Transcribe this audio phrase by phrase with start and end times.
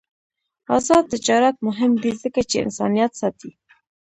[0.77, 3.51] آزاد تجارت مهم دی ځکه چې انسانیت ساتي.